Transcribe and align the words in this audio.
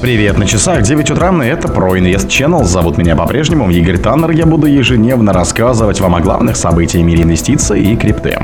Привет, 0.00 0.38
на 0.38 0.46
часах 0.46 0.82
9 0.82 1.10
утра, 1.10 1.32
и 1.44 1.48
это 1.48 1.66
ProInvest 1.66 2.28
Channel. 2.28 2.62
Зовут 2.62 2.98
меня 2.98 3.16
по-прежнему 3.16 3.68
Игорь 3.68 3.98
Таннер. 3.98 4.30
Я 4.30 4.46
буду 4.46 4.68
ежедневно 4.68 5.32
рассказывать 5.32 6.00
вам 6.00 6.14
о 6.14 6.20
главных 6.20 6.54
событиях 6.54 7.02
в 7.02 7.06
мире 7.06 7.24
инвестиций 7.24 7.82
и 7.82 7.96
крипты. 7.96 8.38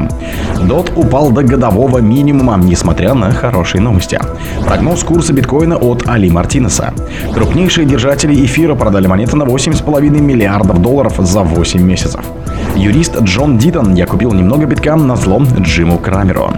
DOT 0.57 0.95
упал 0.97 1.31
до 1.31 1.45
годового 1.45 1.99
минимума, 1.99 2.57
несмотря 2.57 3.15
на 3.15 3.31
хорошие 3.31 3.81
новости. 3.81 4.19
Прогноз 4.67 5.05
курса 5.05 5.33
биткоина 5.33 5.77
от 5.77 6.09
Али 6.09 6.29
Мартинеса. 6.29 6.93
Крупнейшие 7.33 7.87
держатели 7.87 8.35
эфира 8.45 8.75
продали 8.75 9.07
монеты 9.07 9.37
на 9.37 9.45
8,5 9.45 10.21
миллиардов 10.21 10.83
долларов 10.83 11.15
за 11.19 11.43
8 11.43 11.81
месяцев. 11.81 12.25
Юрист 12.77 13.21
Джон 13.23 13.57
Дитон 13.57 13.95
«Я 13.95 14.07
купил 14.07 14.33
немного 14.33 14.67
битка 14.67 14.97
на 14.97 15.17
злом 15.17 15.47
Джиму 15.61 15.99
Крамеру». 15.99 16.51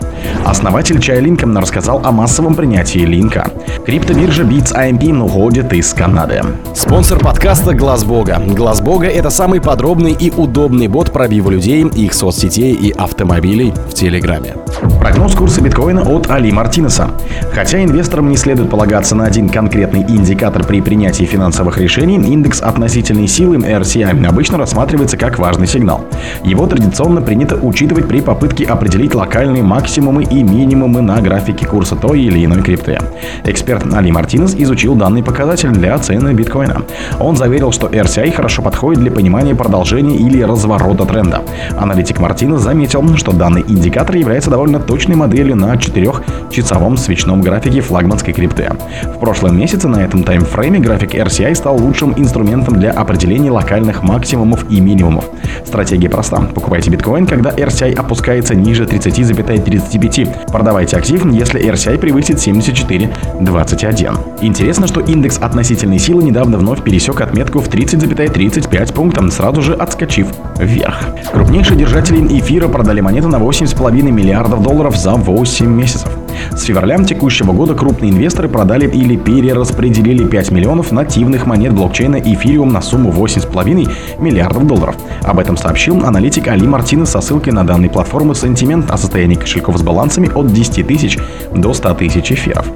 Основатель 0.44 1.00
Чая 1.00 1.20
Линка 1.20 1.46
рассказал 1.46 2.00
о 2.04 2.10
массовом 2.10 2.54
принятии 2.54 3.00
линка. 3.00 3.50
Криптобиржа 3.84 4.42
Beats 4.42 4.74
IMP 4.74 5.22
уходит 5.22 5.72
из 5.72 5.92
Канады. 5.92 6.42
Спонсор 6.74 7.18
подкаста 7.18 7.74
Глаз 7.74 8.04
Бога. 8.04 8.40
Глаз 8.46 8.80
Бога 8.80 9.06
это 9.06 9.30
самый 9.30 9.60
подробный 9.60 10.12
и 10.12 10.30
удобный 10.30 10.88
бот 10.88 11.12
пробива 11.12 11.50
людей, 11.50 11.86
их 11.86 12.14
соцсетей 12.14 12.72
и 12.74 12.90
автомобилей 12.92 13.72
в 13.90 13.94
Телеграме. 13.94 14.54
Прогноз 15.00 15.34
курса 15.34 15.60
биткоина 15.60 16.02
от 16.02 16.30
Али 16.30 16.50
Мартинеса. 16.50 17.10
Хотя 17.52 17.82
инвесторам 17.82 18.28
не 18.28 18.36
следует 18.36 18.70
полагаться 18.70 19.14
на 19.14 19.24
один 19.24 19.48
конкретный 19.48 20.02
индикатор 20.02 20.64
при 20.64 20.80
принятии 20.80 21.24
финансовых 21.24 21.78
решений, 21.78 22.16
индекс 22.16 22.60
относительной 22.60 23.28
силы 23.28 23.56
RCI 23.56 24.26
обычно 24.26 24.58
рассматривается 24.58 25.16
как 25.16 25.38
важный 25.38 25.66
сигнал. 25.66 26.05
Его 26.44 26.66
традиционно 26.66 27.22
принято 27.22 27.56
учитывать 27.56 28.08
при 28.08 28.20
попытке 28.20 28.64
определить 28.64 29.14
локальные 29.14 29.62
максимумы 29.62 30.24
и 30.24 30.42
минимумы 30.42 31.00
на 31.00 31.20
графике 31.20 31.66
курса 31.66 31.96
той 31.96 32.20
или 32.20 32.44
иной 32.44 32.62
крипты. 32.62 32.98
Эксперт 33.44 33.92
Али 33.92 34.12
Мартинес 34.12 34.54
изучил 34.54 34.94
данный 34.94 35.22
показатель 35.22 35.70
для 35.70 35.94
оценки 35.94 36.16
биткоина. 36.34 36.82
Он 37.20 37.36
заверил, 37.36 37.72
что 37.72 37.88
RCI 37.88 38.32
хорошо 38.32 38.62
подходит 38.62 39.00
для 39.02 39.10
понимания 39.10 39.54
продолжения 39.54 40.16
или 40.16 40.40
разворота 40.42 41.04
тренда. 41.04 41.42
Аналитик 41.76 42.20
Мартинес 42.20 42.60
заметил, 42.60 43.16
что 43.16 43.32
данный 43.32 43.64
индикатор 43.66 44.16
является 44.16 44.50
довольно 44.50 44.78
точной 44.80 45.16
моделью 45.16 45.56
на 45.56 45.74
4-часовом 45.74 46.96
свечном 46.96 47.40
графике 47.42 47.80
флагманской 47.80 48.32
крипты. 48.32 48.70
В 49.04 49.18
прошлом 49.18 49.58
месяце 49.58 49.88
на 49.88 50.02
этом 50.02 50.22
таймфрейме 50.22 50.78
график 50.78 51.14
RCI 51.14 51.54
стал 51.54 51.76
лучшим 51.76 52.14
инструментом 52.16 52.78
для 52.78 52.92
определения 52.92 53.50
локальных 53.50 54.02
максимумов 54.02 54.64
и 54.70 54.80
минимумов. 54.80 55.24
Стратегия 55.64 55.95
проста. 56.04 56.36
Покупайте 56.54 56.90
биткоин, 56.90 57.26
когда 57.26 57.50
RCI 57.50 57.94
опускается 57.94 58.54
ниже 58.54 58.84
30,35. 58.84 60.50
Продавайте 60.52 60.98
актив, 60.98 61.24
если 61.32 61.60
RCI 61.72 61.98
превысит 61.98 62.36
74,21. 62.36 64.18
Интересно, 64.42 64.86
что 64.86 65.00
индекс 65.00 65.38
относительной 65.38 65.98
силы 65.98 66.22
недавно 66.22 66.58
вновь 66.58 66.82
пересек 66.84 67.22
отметку 67.22 67.60
в 67.60 67.68
30,35 67.68 68.92
пунктов, 68.92 69.32
сразу 69.32 69.62
же 69.62 69.72
отскочив 69.74 70.28
вверх. 70.58 70.98
Крупнейшие 71.32 71.78
держатели 71.78 72.38
эфира 72.38 72.68
продали 72.68 73.00
монету 73.00 73.28
на 73.28 73.36
8,5 73.36 73.90
миллиардов 74.10 74.62
долларов 74.62 74.96
за 74.96 75.12
8 75.14 75.66
месяцев. 75.66 76.10
С 76.54 76.62
февраля 76.62 76.96
текущего 77.04 77.52
года 77.52 77.74
крупные 77.74 78.10
инвесторы 78.10 78.48
продали 78.48 78.88
или 78.88 79.16
перераспределили 79.16 80.24
5 80.24 80.50
миллионов 80.50 80.92
нативных 80.92 81.46
монет 81.46 81.72
блокчейна 81.72 82.16
Ethereum 82.16 82.70
на 82.70 82.80
сумму 82.80 83.10
8,5 83.10 83.90
миллиардов 84.18 84.66
долларов. 84.66 84.96
Об 85.22 85.38
этом 85.38 85.56
сообщил 85.56 86.04
аналитик 86.04 86.48
Али 86.48 86.66
Мартинес 86.66 87.10
со 87.10 87.20
ссылкой 87.20 87.52
на 87.52 87.64
данные 87.64 87.90
платформы 87.90 88.32
Sentiment 88.32 88.90
о 88.90 88.96
состоянии 88.96 89.34
кошельков 89.34 89.78
с 89.78 89.82
балансами 89.82 90.30
от 90.34 90.52
10 90.52 90.86
тысяч 90.86 91.18
до 91.54 91.72
100 91.72 91.94
тысяч 91.94 92.32
эфиров. 92.32 92.66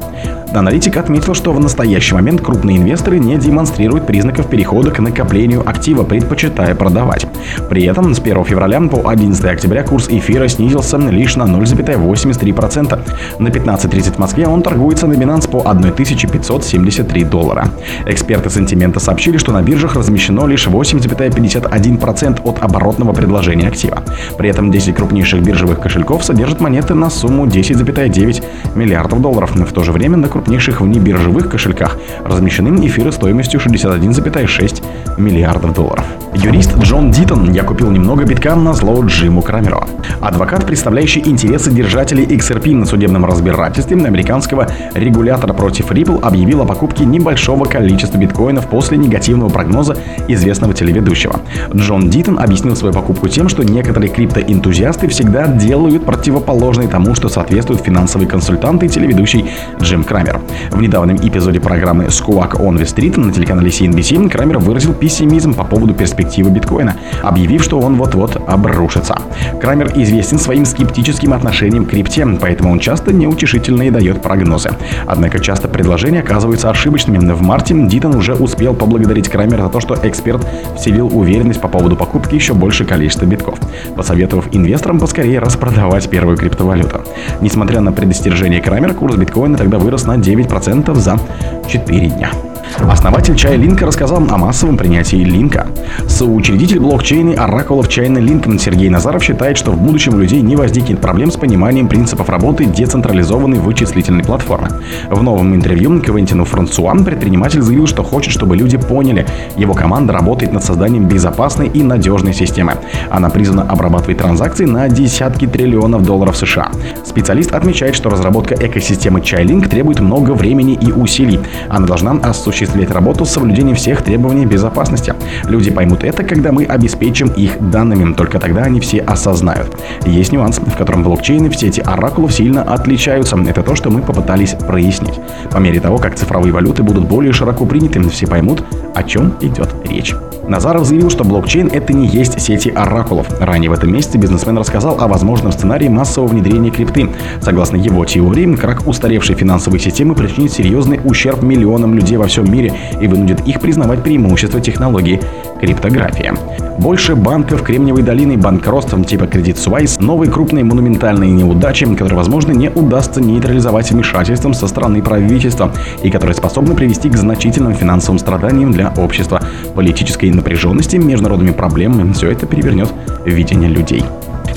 Аналитик 0.53 0.97
отметил, 0.97 1.34
что 1.34 1.53
в 1.53 1.61
настоящий 1.61 2.15
момент 2.15 2.41
крупные 2.41 2.79
инвесторы 2.79 3.20
не 3.20 3.39
демонстрируют 3.39 4.06
признаков 4.06 4.48
перехода 4.48 4.91
к 4.91 4.98
накоплению 4.98 5.62
актива, 5.69 6.03
предпочитая 6.03 6.75
продавать. 6.75 7.27
При 7.69 7.84
этом 7.84 8.15
с 8.15 8.19
1 8.19 8.45
февраля 8.45 8.80
по 8.80 9.08
11 9.08 9.45
октября 9.45 9.85
курс 9.85 10.08
эфира 10.08 10.48
снизился 10.48 10.97
лишь 10.97 11.36
на 11.36 11.45
0,83%. 11.45 12.98
На 13.39 13.48
15.30 13.48 14.14
в 14.14 14.19
Москве 14.19 14.47
он 14.48 14.63
торгуется 14.63 15.07
на 15.07 15.13
Binance 15.13 15.48
по 15.48 15.61
1573 15.61 17.24
доллара. 17.24 17.69
Эксперты 18.07 18.51
сентимента 18.51 18.98
сообщили, 18.98 19.36
что 19.36 19.53
на 19.53 19.63
биржах 19.63 19.95
размещено 19.95 20.47
лишь 20.47 20.67
8,51% 20.67 22.41
от 22.42 22.63
оборотного 22.63 23.13
предложения 23.13 23.69
актива. 23.69 24.03
При 24.36 24.48
этом 24.48 24.73
10 24.73 24.97
крупнейших 24.97 25.42
биржевых 25.42 25.80
кошельков 25.80 26.24
содержат 26.24 26.61
монеты 26.61 26.95
на 26.95 27.08
сумму 27.08 27.47
10,9 27.47 28.45
миллиардов 28.74 29.20
долларов. 29.20 29.53
В 29.55 29.73
то 29.73 29.83
же 29.83 29.92
время 29.92 30.17
на 30.17 30.29
крупнейших 30.40 30.80
внебиржевых 30.80 31.51
кошельках 31.51 31.98
размещены 32.24 32.86
эфиры 32.86 33.12
стоимостью 33.12 33.61
61,6 33.61 34.83
миллиардов 35.18 35.74
долларов. 35.74 36.05
Юрист 36.34 36.78
Джон 36.78 37.11
Дитон 37.11 37.52
«Я 37.52 37.62
купил 37.64 37.90
немного 37.90 38.24
битка 38.24 38.55
на 38.55 38.73
зло 38.73 39.05
Джиму 39.05 39.42
Крамеру». 39.42 39.84
Адвокат, 40.20 40.64
представляющий 40.64 41.23
интересы 41.27 41.70
держателей 41.70 42.24
XRP 42.24 42.74
на 42.74 42.86
судебном 42.86 43.24
разбирательстве 43.24 43.96
американского 43.96 44.68
регулятора 44.95 45.52
против 45.52 45.90
Ripple, 45.90 46.23
объявил 46.23 46.62
о 46.62 46.64
покупке 46.64 47.05
небольшого 47.05 47.64
количества 47.64 48.17
биткоинов 48.17 48.68
после 48.68 48.96
негативного 48.96 49.50
прогноза 49.50 49.96
известного 50.29 50.73
телеведущего. 50.73 51.40
Джон 51.74 52.08
Дитон 52.08 52.39
объяснил 52.39 52.77
свою 52.77 52.95
покупку 52.95 53.29
тем, 53.29 53.48
что 53.48 53.64
некоторые 53.64 54.11
криптоэнтузиасты 54.11 55.08
всегда 55.08 55.48
делают 55.48 56.06
противоположное 56.06 56.86
тому, 56.86 57.14
что 57.14 57.29
соответствуют 57.29 57.83
финансовые 57.83 58.29
консультанты 58.29 58.86
и 58.86 58.89
телеведущий 58.89 59.50
Джим 59.80 60.05
Крамер. 60.05 60.30
В 60.70 60.80
недавнем 60.80 61.17
эпизоде 61.17 61.61
программы 61.61 62.05
Squawk 62.07 62.52
on 62.61 62.77
the 62.77 62.85
Street 62.85 63.18
на 63.18 63.33
телеканале 63.33 63.68
CNBC 63.68 64.29
Крамер 64.30 64.58
выразил 64.58 64.95
пессимизм 64.95 65.55
по 65.55 65.64
поводу 65.64 65.95
перспективы 65.95 66.51
биткоина, 66.51 66.96
объявив, 67.23 67.63
что 67.63 67.79
он 67.79 67.96
вот-вот 67.96 68.36
обрушится. 68.46 69.17
Крамер 69.61 69.92
известен 69.96 70.39
своим 70.39 70.64
скептическим 70.64 71.33
отношением 71.33 71.85
к 71.85 71.91
крипте, 71.91 72.27
поэтому 72.41 72.73
он 72.73 72.79
часто 72.79 73.13
неутешительно 73.13 73.83
и 73.83 73.91
дает 73.91 74.23
прогнозы. 74.23 74.70
Однако 75.07 75.39
часто 75.39 75.68
предложения 75.68 76.20
оказываются 76.20 76.70
ошибочными. 76.70 77.18
В 77.18 77.42
марте 77.42 77.74
Дитон 77.74 78.14
уже 78.14 78.35
успел 78.35 78.74
поблагодарить 78.74 79.29
Крамера 79.29 79.64
за 79.64 79.68
то, 79.68 79.80
что 79.80 79.97
эксперт 80.02 80.47
вселил 80.77 81.07
уверенность 81.07 81.61
по 81.61 81.68
поводу 81.68 81.97
покупки 81.97 82.35
еще 82.35 82.55
больше 82.55 82.85
количества 82.85 83.27
битков, 83.27 83.58
посоветовав 83.97 84.48
инвесторам 84.52 84.98
поскорее 84.98 85.39
распродавать 85.41 86.08
первую 86.08 86.36
криптовалюту. 86.36 87.01
Несмотря 87.41 87.80
на 87.80 87.92
предостережение 87.92 88.61
Крамера, 88.61 88.95
курс 88.95 89.17
биткоина 89.17 89.58
тогда 89.58 89.79
вырос 89.79 90.05
на 90.05 90.17
9% 90.20 90.95
за 90.95 91.19
4 91.67 92.08
дня. 92.08 92.49
Основатель 92.79 93.36
Чая 93.36 93.57
Линка 93.57 93.86
рассказал 93.86 94.19
о 94.19 94.36
массовом 94.39 94.77
принятии 94.77 95.17
Линка. 95.17 95.67
Соучредитель 96.07 96.81
блокчейна 96.81 97.42
Оракулов 97.42 97.89
Чайна 97.89 98.19
Линкольн 98.19 98.58
Сергей 98.58 98.89
Назаров 98.89 99.23
считает, 99.23 99.57
что 99.57 99.73
в 99.73 99.81
будущем 99.81 100.14
у 100.14 100.19
людей 100.19 100.41
не 100.41 100.57
возникнет 100.57 101.01
проблем 101.01 101.30
с 101.30 101.36
пониманием 101.36 101.89
принципов 101.89 102.29
работы 102.29 102.64
децентрализованной 102.64 103.59
вычислительной 103.59 104.25
платформы. 104.25 104.69
В 105.11 105.23
новом 105.23 105.55
интервью 105.55 106.01
Квентину 106.01 106.45
Франсуан 106.45 107.05
предприниматель 107.05 107.61
заявил, 107.61 107.86
что 107.86 108.03
хочет, 108.03 108.33
чтобы 108.33 108.57
люди 108.57 108.77
поняли, 108.77 109.27
его 109.57 109.75
команда 109.75 110.13
работает 110.13 110.53
над 110.53 110.63
созданием 110.63 111.07
безопасной 111.07 111.69
и 111.69 111.83
надежной 111.83 112.35
системы. 112.35 112.75
Она 113.11 113.30
призвана 113.30 113.63
обрабатывать 113.63 114.19
транзакции 114.19 114.64
на 114.64 114.89
десятки 114.89 115.47
триллионов 115.47 116.05
долларов 116.05 116.36
США. 116.36 116.70
Специалист 117.05 117.53
отмечает, 117.53 117.95
что 117.95 118.11
разработка 118.11 118.55
экосистемы 118.55 119.20
Чайлинк 119.20 119.69
требует 119.69 120.01
много 120.01 120.33
времени 120.33 120.79
и 120.80 120.92
усилий. 120.92 121.41
Она 121.69 121.86
должна 121.86 122.13
осуществить 122.13 122.60
осуществлять 122.61 122.91
работу 122.91 123.25
с 123.25 123.31
соблюдением 123.31 123.75
всех 123.77 124.03
требований 124.03 124.45
безопасности. 124.45 125.15
Люди 125.45 125.71
поймут 125.71 126.05
это, 126.05 126.23
когда 126.25 126.53
мы 126.53 126.65
обеспечим 126.65 127.29
их 127.29 127.71
данными, 127.71 128.12
только 128.12 128.38
тогда 128.38 128.62
они 128.62 128.81
все 128.81 129.00
осознают. 129.00 129.76
Есть 130.05 130.32
нюанс, 130.32 130.59
в 130.59 130.76
котором 130.76 131.03
блокчейны 131.03 131.49
в 131.49 131.56
сети 131.56 131.81
оракулов 131.81 132.32
сильно 132.32 132.62
отличаются. 132.62 133.37
Это 133.49 133.62
то, 133.62 133.75
что 133.75 133.91
мы 133.91 134.03
попытались 134.03 134.50
прояснить. 134.50 135.21
По 135.50 135.59
мере 135.59 135.81
того, 135.81 135.99
как 135.99 136.17
цифровые 136.17 136.53
валюты 136.53 136.83
будут 136.83 137.09
более 137.09 137.33
широко 137.33 137.65
приняты, 137.65 138.01
все 138.11 138.27
поймут, 138.27 138.63
о 138.95 139.03
чем 139.03 139.35
идет 139.41 139.75
речь. 139.85 140.15
Назаров 140.50 140.85
заявил, 140.85 141.11
что 141.11 141.23
блокчейн— 141.23 141.69
это 141.73 141.93
не 141.93 142.08
есть 142.08 142.41
сети 142.41 142.70
оракулов. 142.70 143.29
Ранее 143.41 143.70
в 143.70 143.73
этом 143.73 143.93
месяце 143.93 144.19
бизнесмен 144.19 144.58
рассказал 144.58 145.00
о 145.00 145.06
возможном 145.06 145.52
сценарии 145.52 145.87
массового 145.87 146.29
внедрения 146.29 146.73
крипты. 146.73 147.08
Согласно 147.41 147.76
его 147.76 148.05
теории, 148.05 148.56
крах 148.56 148.85
устаревшей 148.85 149.37
финансовой 149.37 149.79
системы 149.79 150.17
причинит 150.17 150.50
серьезный 150.50 151.00
ущерб 151.05 151.43
миллионам 151.43 151.94
людей 151.94 152.17
во 152.17 152.26
всем 152.26 152.50
мире 152.50 152.75
и 153.00 153.06
вынудит 153.06 153.47
их 153.47 153.61
признавать 153.61 154.02
преимущества 154.02 154.61
технологии 154.61 155.20
криптография. 155.61 156.35
Больше 156.79 157.14
банков 157.14 157.62
Кремниевой 157.62 158.03
долины 158.03 158.38
банкротством 158.38 159.05
типа 159.05 159.25
Credit 159.25 159.55
Suisse, 159.55 160.03
новые 160.03 160.32
крупные 160.32 160.64
монументальные 160.64 161.31
неудачи, 161.31 161.85
которые, 161.94 162.17
возможно, 162.17 162.53
не 162.53 162.70
удастся 162.70 163.20
нейтрализовать 163.20 163.91
вмешательством 163.91 164.55
со 164.55 164.67
стороны 164.67 165.03
правительства 165.03 165.73
и 166.03 166.11
которые 166.11 166.35
способны 166.35 166.75
привести 166.75 167.11
к 167.11 167.17
значительным 167.17 167.75
финансовым 167.75 168.19
страданиям 168.19 168.73
для 168.73 168.93
общества. 168.96 169.43
Политической 169.75 170.31
напряженности, 170.41 170.97
международными 170.97 171.53
проблемами, 171.53 172.13
все 172.13 172.31
это 172.31 172.47
перевернет 172.47 172.93
видение 173.25 173.69
людей. 173.69 174.03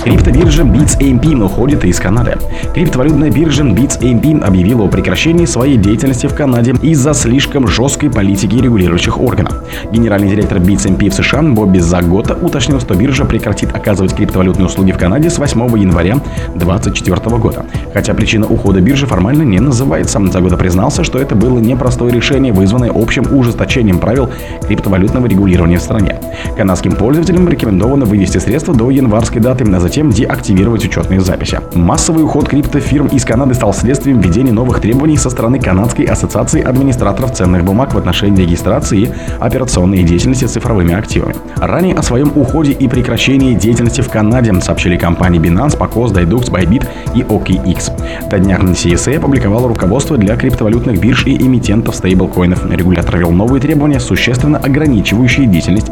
Криптобиржа 0.03 0.63
Bits 0.63 0.99
AMP 0.99 1.41
уходит 1.45 1.85
из 1.85 1.97
Канады. 1.97 2.37
Криптовалютная 2.73 3.31
биржа 3.31 3.63
Bits 3.63 4.01
AMP 4.01 4.43
объявила 4.43 4.83
о 4.83 4.87
прекращении 4.89 5.45
своей 5.45 5.77
деятельности 5.77 6.27
в 6.27 6.35
Канаде 6.35 6.75
из-за 6.81 7.13
слишком 7.13 7.69
жесткой 7.69 8.09
политики 8.09 8.55
регулирующих 8.55 9.17
органов. 9.17 9.63
Генеральный 9.93 10.29
директор 10.29 10.57
Bits 10.57 10.89
AMP 10.89 11.09
в 11.09 11.13
США 11.13 11.41
Бобби 11.41 11.79
Загота 11.79 12.33
уточнил, 12.33 12.81
что 12.81 12.95
биржа 12.95 13.23
прекратит 13.23 13.73
оказывать 13.73 14.13
криптовалютные 14.13 14.65
услуги 14.65 14.91
в 14.91 14.97
Канаде 14.97 15.29
с 15.29 15.37
8 15.37 15.61
января 15.79 16.17
2024 16.53 17.37
года. 17.37 17.65
Хотя 17.93 18.13
причина 18.13 18.45
ухода 18.45 18.81
биржи 18.81 19.05
формально 19.05 19.43
не 19.43 19.61
называется. 19.61 20.19
Загота 20.33 20.57
признался, 20.57 21.05
что 21.05 21.17
это 21.17 21.35
было 21.35 21.59
непростое 21.59 22.11
решение, 22.11 22.51
вызванное 22.51 22.91
общим 22.93 23.23
ужесточением 23.33 23.99
правил 23.99 24.29
криптовалютного 24.67 25.27
регулирования 25.27 25.77
в 25.77 25.81
стране. 25.81 26.19
Канадским 26.57 26.91
пользователям 26.91 27.47
рекомендовано 27.47 28.03
вывести 28.03 28.39
средства 28.39 28.75
до 28.75 28.89
январской 28.89 29.39
даты, 29.39 29.63
а 29.73 29.79
затем 29.79 29.92
деактивировать 30.01 30.85
учетные 30.85 31.21
записи. 31.21 31.59
Массовый 31.73 32.23
уход 32.23 32.49
криптофирм 32.49 33.07
из 33.07 33.25
Канады 33.25 33.53
стал 33.53 33.73
следствием 33.73 34.19
введения 34.19 34.51
новых 34.51 34.81
требований 34.81 35.17
со 35.17 35.29
стороны 35.29 35.59
Канадской 35.59 36.05
ассоциации 36.05 36.63
администраторов 36.63 37.33
ценных 37.33 37.63
бумаг 37.63 37.93
в 37.93 37.97
отношении 37.97 38.41
регистрации 38.41 39.13
операционной 39.39 40.03
деятельности 40.03 40.45
цифровыми 40.45 40.93
активами. 40.93 41.35
Ранее 41.57 41.95
о 41.95 42.01
своем 42.01 42.31
уходе 42.35 42.71
и 42.71 42.87
прекращении 42.87 43.53
деятельности 43.53 44.01
в 44.01 44.09
Канаде 44.09 44.53
сообщили 44.61 44.97
компании 44.97 45.39
Binance, 45.39 45.77
Pacos, 45.77 46.11
Dydux, 46.11 46.51
Bybit 46.51 46.87
и 47.13 47.21
OKX. 47.21 48.29
До 48.29 48.39
дня 48.39 48.57
CSA 48.57 49.17
опубликовало 49.17 49.67
руководство 49.67 50.17
для 50.17 50.35
криптовалютных 50.35 50.99
бирж 50.99 51.25
и 51.25 51.37
эмитентов 51.37 51.95
стейблкоинов. 51.95 52.69
Регулятор 52.69 53.17
ввел 53.17 53.31
новые 53.31 53.61
требования, 53.61 53.99
существенно 53.99 54.57
ограничивающие 54.57 55.45
деятельность 55.45 55.91